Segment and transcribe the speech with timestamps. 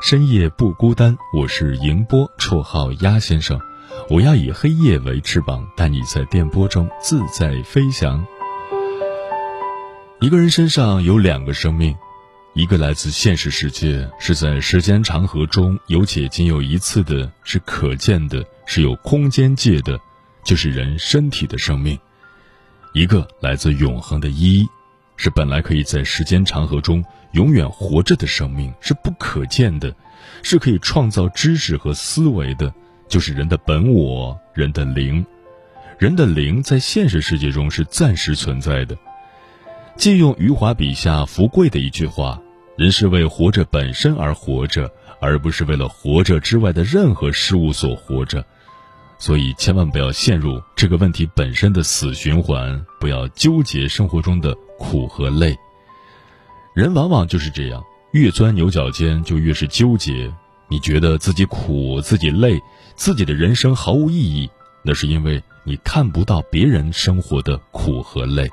[0.00, 1.18] 深夜不孤单。
[1.32, 3.60] 我是迎波，绰号鸭先生。
[4.08, 8.24] 我要以黑夜为翅膀，带你在电波中自在飞翔。
[10.20, 11.96] 一个人身上有两个生命，
[12.54, 19.98] 一个来自现实世界，是在时间长河中有且仅有一次的，是可见的，是有空间界的，
[20.44, 21.96] 就是人身体的生命；
[22.92, 24.64] 一个来自永恒的一。
[25.18, 29.94] 是本来可以在时间长河中永远活着的生命，是不可见的，
[30.42, 32.72] 是可以创造知识和思维的，
[33.08, 35.26] 就是人的本我，人的灵。
[35.98, 38.96] 人的灵在现实世界中是暂时存在的。
[39.96, 42.40] 借用余华笔下福贵的一句话
[42.78, 44.88] ：“人是为活着本身而活着，
[45.20, 48.44] 而不是为了活着之外的任何事物所活着。”
[49.18, 55.56] 所以，千万不要陷入这个问题本身的死循环，不要纠结生活中的苦和累。
[56.74, 60.32] 人往往就是这样，越钻牛角尖就越是纠结。
[60.68, 62.60] 你觉得自己苦、自己累、
[62.94, 64.48] 自己的人生毫无意义，
[64.84, 68.48] 那是因为你看不到别人生活的苦和累。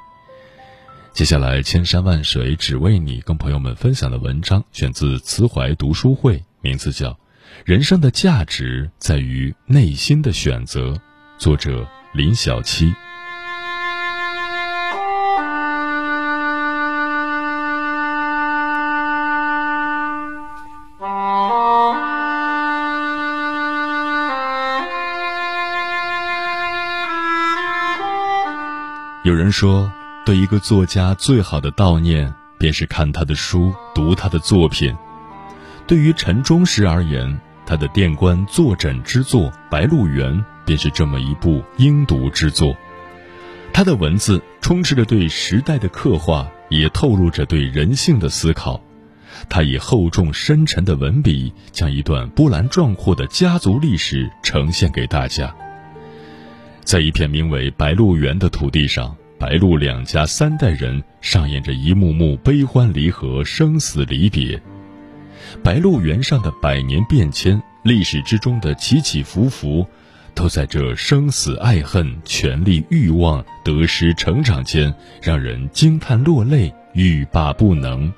[1.13, 7.15] 接下来，千山万水只为你，跟朋友们分享的文章选自慈怀读书会，名字叫。
[7.63, 10.99] 人生的价值在于内心的选择。
[11.37, 12.93] 作者林小七。
[29.23, 29.91] 有人说，
[30.23, 34.95] 对一个作家最好的悼念，便是看他的书，读他的作品。
[35.87, 40.33] 对于陈忠实而言，他的电官坐诊之作《白鹿原》
[40.65, 42.75] 便是这么一部应读之作。
[43.71, 48.81] 他的文字充斥着对时代的刻画，也透露着对人性的思考。
[49.49, 55.53] 他以厚重深沉的文笔，将一段波澜壮阔的家族历史呈现给大家。
[56.83, 64.59] 在一片名为白鹿原的土地上，白鹿两家三代人上演着一幕幕悲欢离合、生死离别。
[65.63, 69.85] 白鹿原上的百年变迁，历史之中的起起伏伏，
[70.35, 78.11] 都在这生死爱恨、权力欲望、得失成长间，让人惊叹落泪，欲罢不能。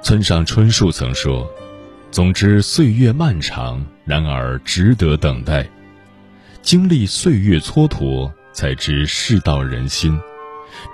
[0.00, 1.50] 村上春树曾说
[2.12, 5.66] ：“总之，岁月漫长，然而值得等待。
[6.62, 10.16] 经历岁月蹉跎，才知世道人心；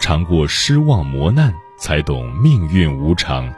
[0.00, 3.52] 尝过失望磨难，才懂命运无常。”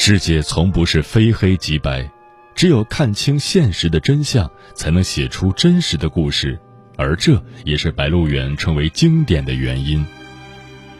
[0.00, 2.08] 世界从不是非黑即白，
[2.54, 6.56] 只有看清现实的真相，才能写出真实的故事，
[6.96, 10.06] 而这也是《白鹿原》成为经典的原因。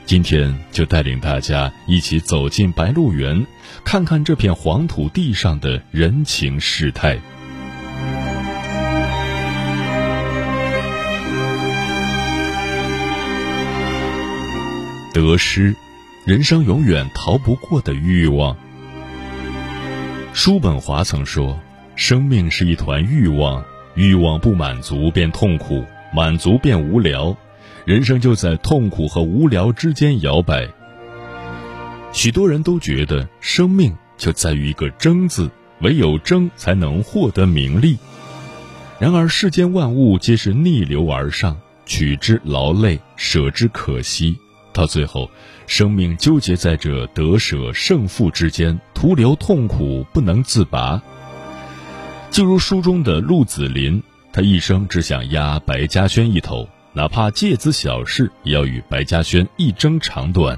[0.05, 3.47] 今天就带领大家一起走进白鹿原，
[3.85, 7.17] 看看这片黄土地上的人情世态。
[15.15, 15.73] 得失，
[16.27, 18.57] 人生永远逃不过的欲望。
[20.33, 21.59] 叔本华曾说
[21.97, 23.65] ：“生命是一团欲望，
[23.95, 25.85] 欲望不满足便痛苦，
[26.15, 27.37] 满足便无聊，
[27.85, 30.69] 人生就在痛苦和无聊之间摇摆。”
[32.13, 37.99] 许多人都觉得生命就在于一个“争”字，唯有争才能获得名利。
[38.99, 44.39] 然而世间万物皆是逆流而上，取之劳累，舍之可惜。
[44.79, 45.29] 到最后，
[45.67, 51.03] 生命纠结在这得舍胜负之间，徒留痛苦不能自拔。
[52.31, 54.01] 就如书中的陆子霖，
[54.33, 60.57] 他一生只想压白嘉轩一头，哪怕芥子小事，也要与白嘉轩一争长短。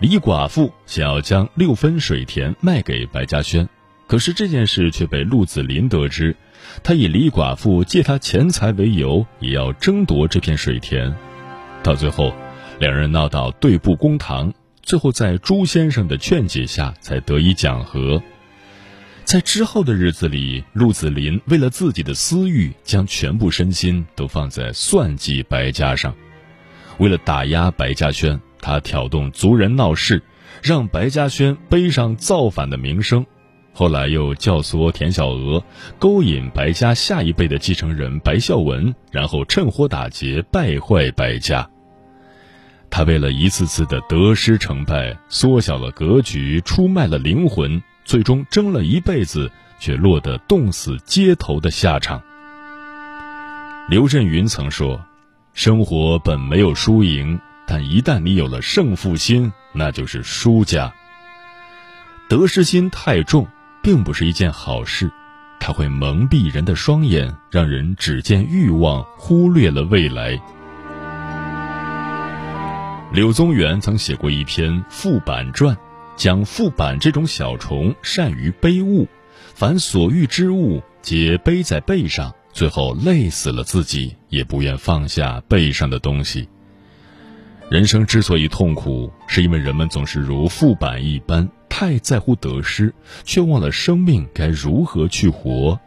[0.00, 3.68] 李寡妇想要将六分水田卖给白嘉轩，
[4.08, 6.34] 可是这件事却被陆子霖得知，
[6.82, 11.14] 他以李寡妇借他钱财为由，也要争夺这片水田。
[11.84, 12.32] 到最后，
[12.82, 14.52] 两人闹到对簿公堂，
[14.82, 18.20] 最后在朱先生的劝解下才得以讲和。
[19.22, 26.12] 在之后的日子里，陆子霖为了自己的私欲，将全部身心都放在算计白家上。
[26.98, 30.20] 为了打压白嘉轩，他挑动族人闹事，
[30.60, 33.24] 让白嘉轩背上造反的名声。
[33.72, 35.64] 后来又教唆田小娥
[36.00, 41.70] 勾引白家下一辈的继承人白孝文，然后趁火打劫，败坏白家。
[42.94, 47.82] 他为了一次次的得失成败，缩小了格局，出卖了灵魂。
[48.04, 52.20] 最终争了一辈子，却落得冻死街头的下场。
[53.88, 55.00] 刘震云曾说
[55.54, 60.92] ：“生活本没有输赢，但一旦你有了胜负心，那就是输家。
[62.28, 63.46] 得失心太重，
[63.82, 65.10] 并不是一件好事，
[65.58, 70.38] 它会蒙蔽人的双眼，让人只见欲望，忽略了未来。”
[73.12, 75.76] 柳宗元曾写过一篇《副板传》。
[76.16, 79.06] 讲副板这种小虫善于背物，
[79.54, 86.48] 凡所遇之物皆背在背上，最后累死了自己，也不愿放下背上的东西。
[87.70, 92.94] 人生之所以痛苦，是因为人们总是如副板一般，太在乎得失，
[93.24, 95.78] 却忘了生命该如何去活。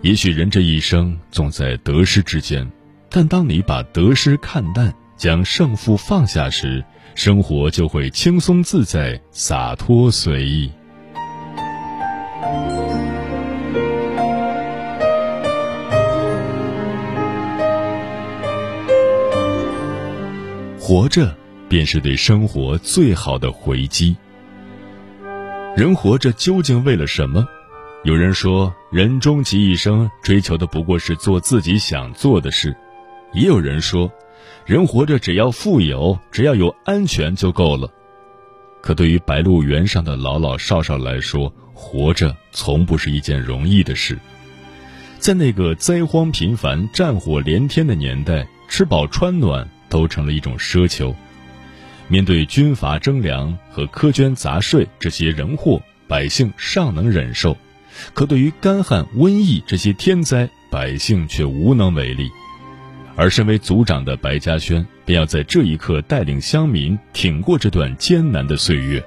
[0.00, 2.70] 也许人这一生总在得失之间，
[3.08, 6.84] 但当你把得失看淡，将胜负放下时，
[7.14, 10.68] 生活就会轻松自在、洒脱随意。
[20.80, 21.32] 活着，
[21.68, 24.16] 便是对生活最好的回击。
[25.76, 27.46] 人活着究竟为了什么？
[28.02, 32.72] 有人说，人终其一生追求的不过是做自己想做的事；
[33.32, 34.10] 也有人说。
[34.64, 37.90] 人活着，只要富有，只要有安全就够了。
[38.80, 44.18] 可对于白鹿原上的老老少少来说，活着从不是一件容易的事。
[45.18, 51.14] 在那个灾荒频繁、战火连天的年代，吃饱穿暖都成了一种奢求。
[52.08, 57.56] 面对军阀征粮和苛捐杂税这些人祸，百姓尚能忍受；
[58.14, 62.28] 可对于干旱、瘟疫这些天灾，百姓却无能为力。
[63.14, 69.02] 而身为族长的白嘉轩，便要在这一刻带领乡民挺过这段艰难的岁月。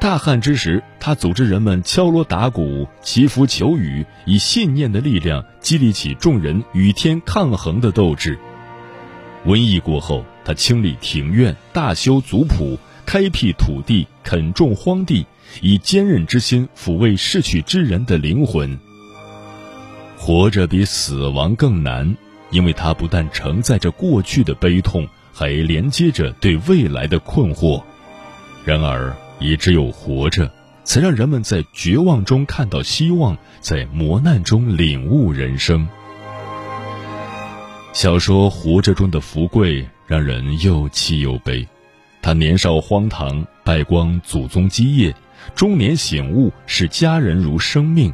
[0.00, 8.38] 大旱之时，他组织人们敲锣打鼓、祈福求雨，以信念的力量激励起众人与天抗衡的斗志。
[9.44, 15.26] 瘟疫过后，他清理庭院、大修族谱、开辟土地、垦种荒地，
[15.62, 18.78] 以坚韧之心抚慰逝去之人的灵魂。
[20.16, 22.16] 活着比死亡更难。
[22.50, 27.82] 因为它不但承载着过去的悲痛，还连接着对未来的困惑。
[28.64, 30.50] 然而，也只有活着，
[30.84, 35.88] 才让人们在绝望中看到希望，在磨难中领悟人生。
[37.92, 41.66] 小说《活着》中的福贵让人又气又悲。
[42.20, 45.12] 他年少荒唐，败光祖宗基业；
[45.54, 48.12] 中年醒悟，视家人如生命。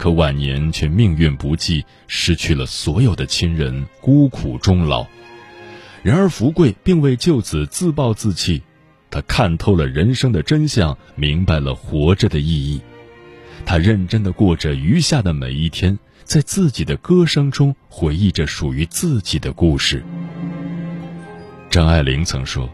[0.00, 5.06] 可晚年却命运不济，失去了所有的亲人，孤苦终老。
[6.02, 8.62] 然而福贵并未就此自暴自弃，
[9.10, 12.80] 他看透了人生的真相，明白了活着的意义。
[13.66, 20.02] 他认真的过着余下的每一天，在自己的歌声中回忆着属于自己的故事。
[21.68, 22.66] 张爱玲曾说：“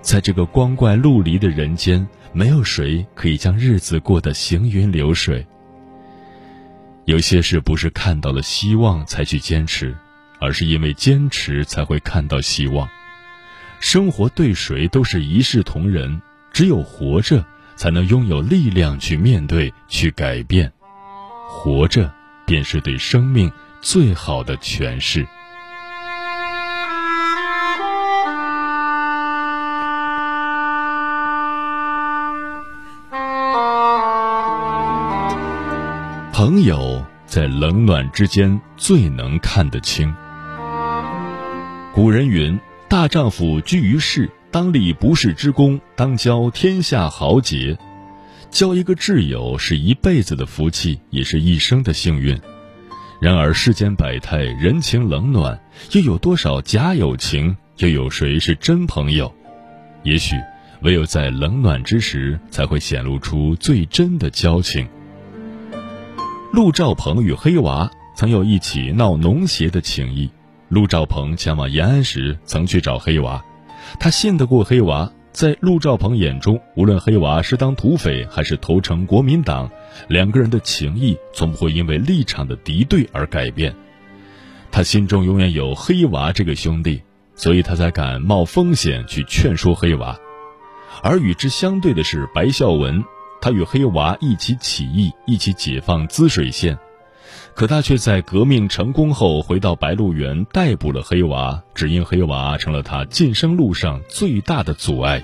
[0.00, 5.44] 在这个光怪陆离的人间，没有谁可以将日子过得行云流水。”
[7.04, 9.96] 有些事不是看到了希望才去坚持，
[10.38, 12.88] 而是因为坚持才会看到希望。
[13.80, 17.44] 生活对谁都是一视同仁，只有活着
[17.74, 20.72] 才能拥有力量去面对、去改变。
[21.48, 22.14] 活着
[22.46, 25.26] 便是对生命最好的诠释。
[36.44, 40.12] 朋友在冷暖之间最能看得清。
[41.94, 42.58] 古人云
[42.90, 47.78] ：“大丈夫居于世，当立不世之功，当交天下豪杰。”
[48.50, 52.36] 交一个挚友是一辈子的福气，也是一生的幸运。
[53.20, 55.56] 然而世间百态，人情冷暖，
[55.92, 57.56] 又有多少假友情？
[57.76, 59.32] 又有谁是真朋友？
[60.02, 60.34] 也许
[60.80, 64.88] 唯有在冷暖之时，才会显露出最真的交情。
[66.52, 70.30] 陆兆鹏与黑娃曾有一起闹农协的情谊。
[70.68, 73.42] 陆兆鹏前往延安时，曾去找黑娃，
[73.98, 75.10] 他信得过黑娃。
[75.32, 79.70] 在陆兆鹏眼中，无论黑娃是当土匪还是投诚国民党，
[80.08, 83.74] 两个人的情谊从不会因为立场的敌对而改变。
[84.70, 87.00] 他心中永远有黑娃这个兄弟，
[87.34, 90.18] 所以他才敢冒风险去劝说黑娃。
[91.02, 93.02] 而与之相对的是白孝文。
[93.42, 96.78] 他与黑娃一起起义，一起解放滋水县，
[97.54, 105.20] 可他却在革命成功后回到白鹿原逮捕了黑娃，只因黑娃成了他晋升路上最大的阻碍。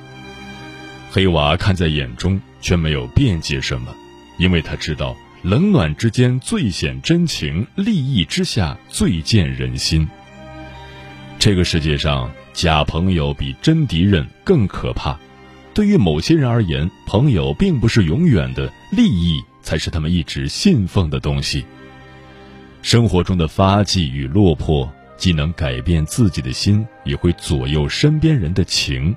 [1.12, 3.94] 黑娃看在眼中，却没有辩解什么，
[4.36, 10.08] 因为他知道冷暖之间最显真情，利益之下最见人心。
[11.38, 15.16] 这个世界上，假朋友比真敌人更可怕。
[15.78, 21.64] 对于某些人而言，朋友并不是永远的，利益才是他们一直信奉的东西。
[22.82, 29.14] 生活中的发迹与落魄，既能改变自己的心，也会左右身边人的情。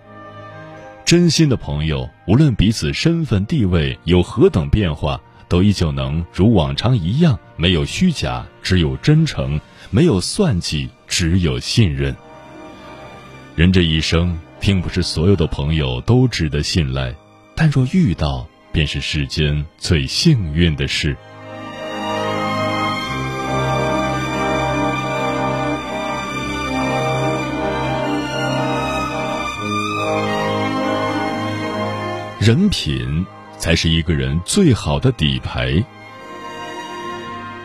[1.03, 12.15] 真心的朋友，无论彼此身份地位有何等变化，都依旧能如往常一样，没有虚假，只有真诚；没有算计，只有信任。
[13.55, 14.37] 人这一生。
[14.61, 17.13] 并不是所有的朋友都值得信赖，
[17.55, 21.17] 但若遇到，便是世间最幸运的事。
[32.39, 33.25] 人品
[33.57, 35.83] 才是一个人最好的底牌。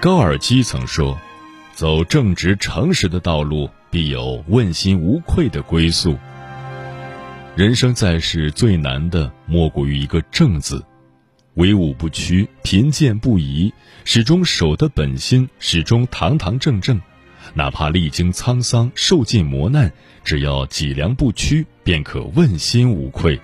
[0.00, 1.18] 高尔基曾说
[1.74, 6.16] ：“走正直诚实的道路，必有问心无愧的归宿。”
[7.56, 10.84] 人生在世，最难的莫过于一个“正”字，
[11.54, 13.72] 威武不屈，贫贱不移，
[14.04, 17.00] 始终守得本心，始终堂堂正正，
[17.54, 19.90] 哪怕历经沧桑，受尽磨难，
[20.22, 23.40] 只要脊梁不屈，便可问心无愧。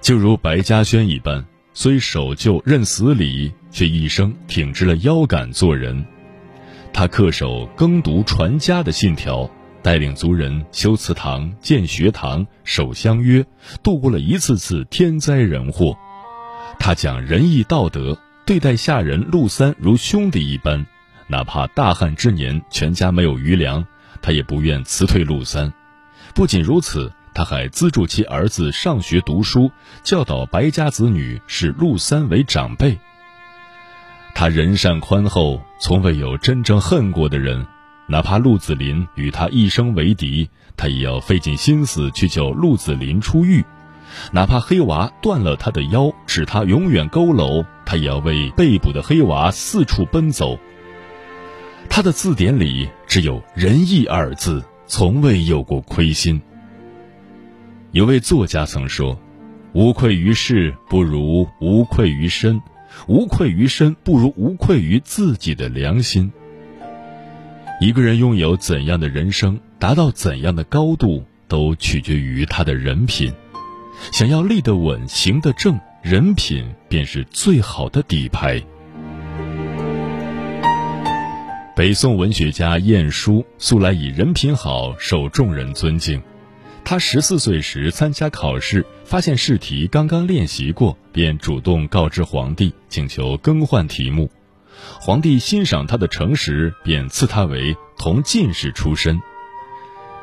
[0.00, 6.02] 就如白嘉轩一般，虽守旧认死理，却一生挺直了腰杆做人。
[6.94, 9.50] 他恪守耕读传家的信条。
[9.86, 13.46] 带领族人修祠堂、建学堂、守乡约，
[13.84, 15.96] 度过了一次次天灾人祸。
[16.80, 20.84] 他讲仁义道德，对待下人陆三如兄弟一般。
[21.28, 23.86] 哪怕大旱之年全家没有余粮，
[24.20, 25.72] 他也不愿辞退陆三。
[26.34, 29.70] 不仅如此，他还资助其儿子上学读书，
[30.02, 32.98] 教导白家子女视陆三为长辈。
[34.34, 37.64] 他人善宽厚，从未有真正恨过的人。
[38.08, 43.62] 哪怕陆子霖与他一生为敌，他也要费尽心思去救陆子霖出狱；
[44.32, 50.56] 哪怕黑娃断了他的腰，使他永远佝偻，他也要为被捕的黑娃四处奔走。
[51.88, 56.40] 他的字典里只有“仁义”二字，从未有过亏心。
[57.90, 59.18] 有位作家曾说
[59.74, 62.60] ：“无愧于世，不如无愧于身；
[63.08, 66.30] 无愧于身，不如无愧于自己的良心。”
[67.78, 73.30] 一个人拥有怎样的人生，达到怎样的高度，都取决于他的人品。
[74.12, 78.62] 想要立得稳、行得正，人品便是最好的底牌。
[81.76, 86.22] 北宋文学家晏殊素来以人品好受众人尊敬。
[86.82, 94.30] 他十四岁时参加考试，发现试题刚刚练习过，便主动告知皇帝，请求更换题目。
[95.00, 99.20] 皇帝欣赏他的诚实，便赐他为同进士出身。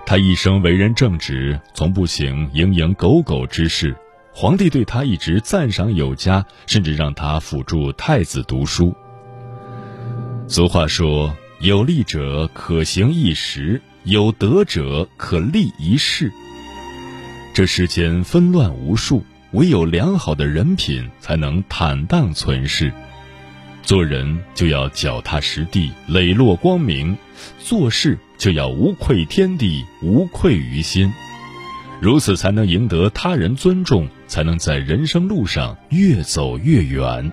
[0.05, 3.96] 他一生为人正直，从不行蝇营狗苟之事。
[4.36, 8.93] 皇帝对他一直赞赏有加，甚至让他辅助太子读书。
[10.48, 16.32] 俗话说：“有利者可行一时，有德者可立一世。”
[17.53, 22.91] 这世间纷乱无数，唯有良好的人品，才能坦荡存世。
[23.84, 27.18] 做人就要脚踏实地、磊落光明，
[27.60, 31.13] 做事就要无愧天地、无愧于心，
[32.00, 37.30] 如此才能赢得他人尊重，才能在人生路上越走越远。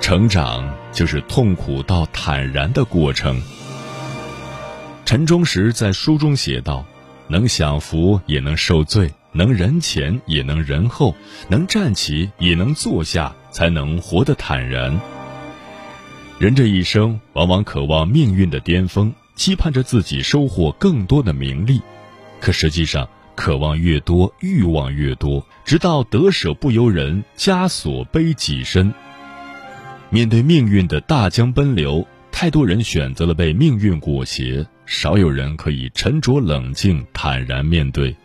[0.00, 3.40] 成长就是痛苦到坦然的过程。
[5.10, 6.86] 陈忠实在书中写道
[7.26, 11.12] ：“能享福也能受罪，能人前也能人后，
[11.48, 15.00] 能站起也能坐下，才能活得坦然。
[16.38, 21.82] 人这一生往往渴望命运的巅峰，期盼着自己收获更多的名利，
[22.40, 28.94] 可实际上，渴望越多，欲望越多，直到得舍不由人，枷锁背己身。
[30.08, 38.16] 面对命运的大江奔流，太多人选择了被命运裹挟，少有人可以沉着冷静、坦然面对。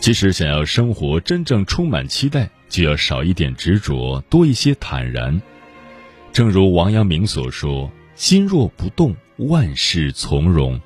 [0.00, 5.40] 其实，想要生活真正充满期待，就要少一点执着，多一些坦然。
[6.30, 10.78] 正如王阳明所说：“心若不动，万事从容。”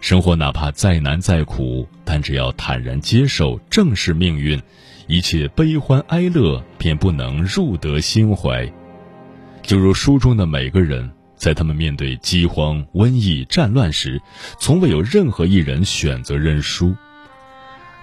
[0.00, 4.58] 生活哪怕再难再苦，但只要坦然接受，正视命运，
[5.08, 8.66] 一切悲欢哀乐便不能入得心怀。
[9.60, 14.20] 就如书中的每个人，在他们面对饥荒、瘟疫、战乱时，
[14.58, 16.94] 从未有任何一人选择认输。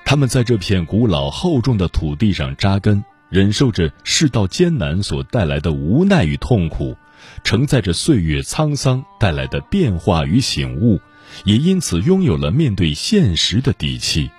[0.03, 3.03] 他们在这片古老厚重的土地上扎根。
[3.29, 6.96] 忍受着世道艰难所带来的无奈与痛苦，
[7.44, 10.98] 承载着岁月沧桑带来的变化与醒悟，
[11.44, 14.32] 也因此拥有了面对现实的底气。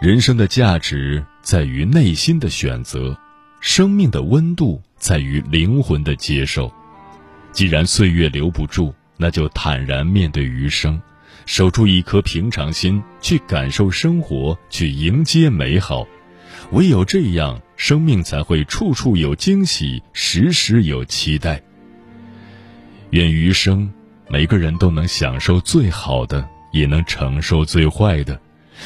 [0.00, 3.18] 人生的价值在于内心的选择，
[3.60, 6.72] 生命的温度在于灵魂的接受。
[7.52, 11.00] 既然岁月留不住，那就坦然面对余生，
[11.46, 16.06] 守住一颗平常心，去感受生活，去迎接美好。
[16.72, 21.62] 唯有这样，生命才会处处有惊喜，时时有期待。
[23.10, 23.90] 愿余生，
[24.28, 28.38] 每个人都能享受最好的，也能承受最坏的，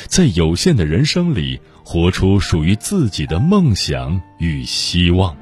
[0.06, 5.36] 在有限的人生里，活出属于自己的梦想与希望。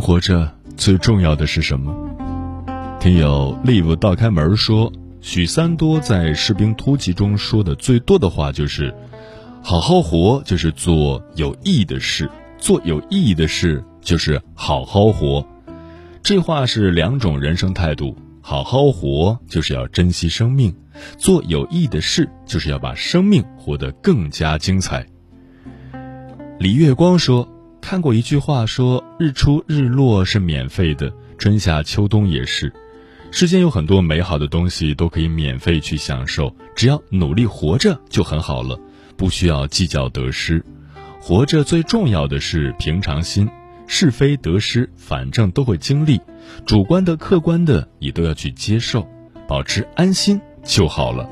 [0.00, 1.94] 活着最重要的是什么？
[2.98, 8.94] 听友 live 倒开门说，许三多在《士兵突击》中说的最多的话就是
[9.62, 15.46] ：“好好活就是做有意义的事，做有意义的事就是好好活。”
[16.22, 18.16] 这话是两种人生态度。
[18.42, 20.74] 好好活就是要珍惜生命，
[21.18, 25.06] 做有意义的事就是要把生命活得更加精彩。
[26.58, 27.46] 李月光说
[27.90, 32.72] ：“看过一句话，说日出日落是免费的，春夏秋冬也是。”
[33.32, 38.78] 世间有很多美好的东西都可以免费去享受，只要努力活着就很好了，
[39.16, 40.64] 不需要计较得失。
[41.20, 43.50] 活着最重要的是平常心，
[43.88, 46.20] 是非得失反正都会经历，
[46.64, 49.04] 主观的、客观的也都要去接受，
[49.48, 51.28] 保持安心就好了。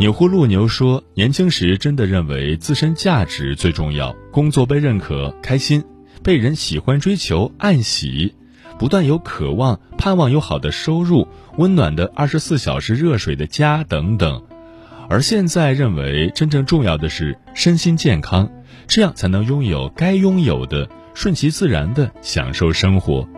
[0.00, 5.82] 钮祜禄牛说：“年轻时真的认为自身价值最重要，工作被认可，开心；
[6.22, 8.34] 被人喜欢，追求，暗喜。”
[8.80, 14.42] 不断有渴望，盼望有好的收入、温暖的二十四小时热水的家等等，
[15.10, 18.50] 而现在认为真正重要的是身心健康，
[18.86, 23.28] 这样才能拥有该拥有的，顺其自然的享受生活。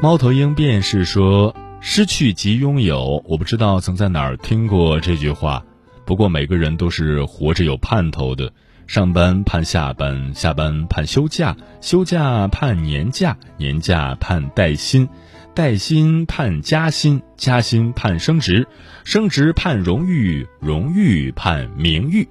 [0.00, 1.54] 猫头鹰便是说
[1.86, 5.62] ：“失去即拥有。”我不知道曾在哪儿听过这句话，
[6.06, 8.50] 不过每个人都是活着有盼头的。
[8.86, 15.08] 上班盼下班，下班盼休假，休假盼年假，年假盼带薪，
[15.54, 18.66] 带薪盼加薪，加薪盼升职，
[19.04, 22.26] 升职盼荣誉，荣誉盼名誉。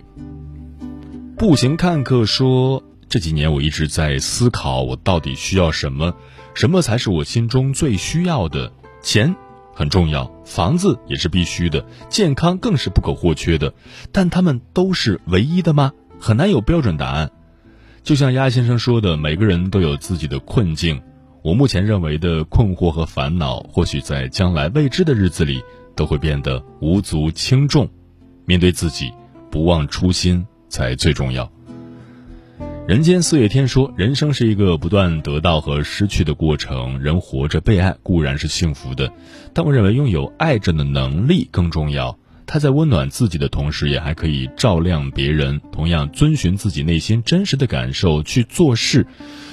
[1.38, 6.16] 步行看客说：“这几年我一直在思考，我到底需要什么？
[6.56, 8.74] 什么才是我心中最需要的？
[9.02, 9.36] 钱
[9.73, 13.73] 很重要，房子也是必须的，健康更是不可或缺的，
[14.12, 17.31] 但他们都是唯一的吗？”很难有标准答案，
[18.01, 21.01] 就像鸭先生说的，每个人都有自己的困境。
[21.41, 25.62] 我目前认为的困惑和烦恼，或许在将来未知的日子里
[25.97, 27.89] 都会变得无足轻重。
[28.45, 29.12] 面对自己，
[29.51, 31.51] 不忘初心才最重要。
[32.86, 37.00] 人间四月天说，人生是一个不断得到和失去的过程。
[37.00, 39.10] 人活着被爱固然是幸福的，
[39.54, 42.19] 但我认为拥有爱着的能力更重要。
[42.46, 45.62] 他在温暖自己的同时，也还可以照亮别人。
[45.72, 49.08] 同样，遵循自己内心真实的感受去做事，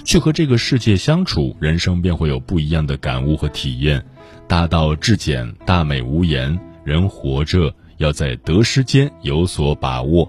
[0.05, 4.05] 去和这个世界相处，人生便会有不一样的感悟和体验。
[4.49, 6.59] 大道至简，大美无言。
[6.83, 10.29] 人活着要在得失间有所把握。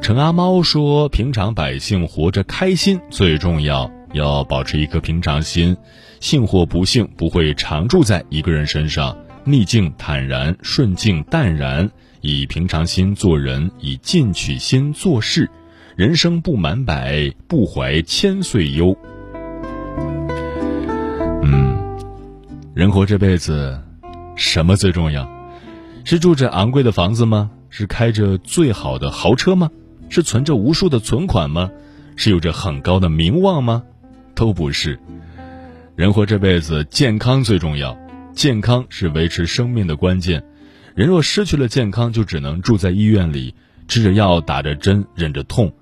[0.00, 5.76] 陈阿猫说：“平常百姓活着开心最重要，要保持一颗平常心。
[6.20, 9.16] 幸或不幸不会常住在一个人身上。
[9.44, 11.88] 逆境坦然，顺境淡然，
[12.22, 15.48] 以平常心做人，以进取心做事。
[15.94, 18.96] 人生不满百，不怀千岁忧。”
[21.42, 21.76] 嗯，
[22.74, 23.78] 人活这辈子，
[24.36, 25.28] 什么最重要？
[26.04, 27.50] 是住着昂贵的房子吗？
[27.68, 29.70] 是开着最好的豪车吗？
[30.08, 31.70] 是存着无数的存款吗？
[32.16, 33.82] 是有着很高的名望吗？
[34.34, 34.98] 都不是。
[35.94, 37.96] 人活这辈子，健康最重要。
[38.32, 40.44] 健康是维持生命的关键。
[40.94, 43.54] 人若失去了健康，就只能住在医院里，
[43.86, 45.72] 吃着药，打着针，忍着痛。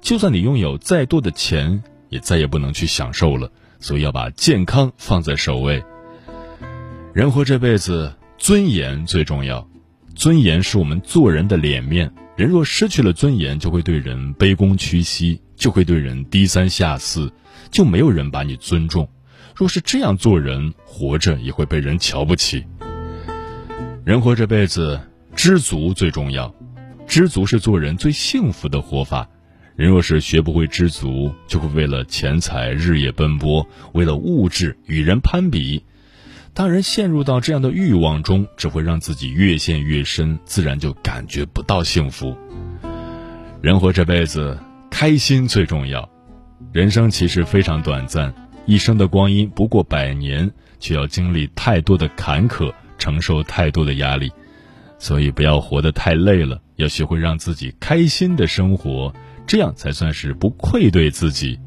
[0.00, 3.50] 就算你拥有再多的钱，也再也不能去享受了。
[3.80, 5.84] 所以要把健康放在首位。
[7.12, 9.66] 人活这辈子，尊严最重要。
[10.14, 12.10] 尊严是我们做人的脸面。
[12.36, 17.32] 人若失去了尊严，就会对人卑躬屈膝，就会对人低三下四，
[17.70, 19.08] 就没有人把你尊重。
[19.54, 22.62] 若是这样做人，活着也会被人瞧不起。
[24.04, 25.00] 人活这辈子，
[25.34, 26.54] 知足最重要。
[27.06, 29.26] 知足是做人最幸福的活法。
[29.74, 35.82] 人若是学不会知足，就会为了钱财日夜奔波，为了物质与人攀比。
[36.56, 42.34] 当人陷入到这样的欲望中，只会让自己越陷越深，自然就感觉不到幸福。
[43.60, 44.58] 人活这辈子，
[44.90, 46.08] 开心最重要。
[46.72, 48.32] 人生其实非常短暂，
[48.64, 54.32] 一生的光阴不过百年，却要经历太多的坎坷，承受太多的压力，
[54.98, 59.12] 所以不要活得太累了，要学会让自己开心的生活，
[59.46, 61.60] 这样才算是不愧对自己。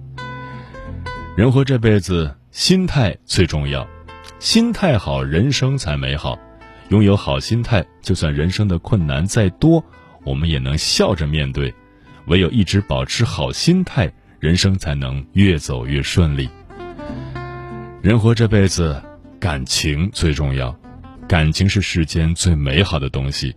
[1.37, 3.87] 人活这辈子，心态最重要。
[4.39, 6.39] 心态好，人生才美好。
[6.87, 9.83] 拥有好心态，就算人生的困难再多，
[10.23, 11.73] 我们也能笑着面对。
[12.27, 16.49] 唯有一直保持好心态，人生才能越走越顺利。
[18.01, 18.99] 人活这辈子，
[19.41, 20.73] 感情最重要。
[21.27, 23.53] 感情是世间最美好的东西。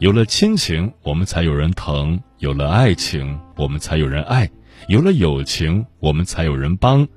[0.00, 4.46] 有了亲情，我们才有人疼；有了爱情，我们才有人爱；
[4.86, 7.08] 有了友情，我们才有人帮。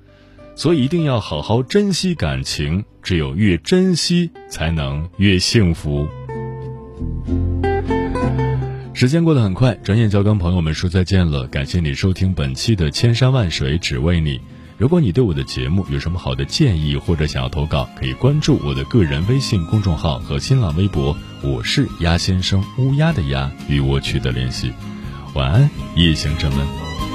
[0.56, 2.84] 所以一定要好好珍惜感情。
[3.02, 6.08] 只有越珍惜，才能越幸福。
[8.94, 11.46] 时间过得很快，转眼就要跟朋友们说再见了。
[11.48, 14.38] 感谢你收听本期的《千山万水只为你》。
[14.78, 21.18] 如果你对我的节目有什么好的建议，或者想要投稿，可以关注我的个人微信公众号和新浪微博。
[21.42, 24.72] 我是鸭先生，乌鸦的鸭，与我取得联系。
[25.36, 27.13] 晚安，夜行者们。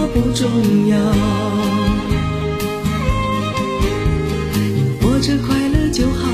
[0.00, 0.48] 我不重
[0.88, 0.96] 要。
[4.74, 6.28] 你活着快乐就好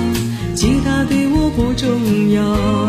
[0.54, 2.83] 其他对我不重要。